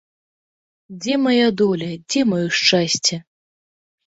Дзе 1.03 1.13
мая 1.25 1.49
доля, 1.61 1.91
дзе 2.09 2.21
маё 2.31 2.49
шчасце? 2.63 3.15